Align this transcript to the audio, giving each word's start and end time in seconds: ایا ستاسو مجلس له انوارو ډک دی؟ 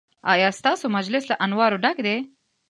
ایا 0.33 0.49
ستاسو 0.59 0.85
مجلس 0.97 1.23
له 1.27 1.35
انوارو 1.45 1.81
ډک 1.83 1.97
دی؟ 2.05 2.17